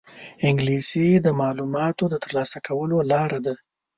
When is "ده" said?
3.45-3.53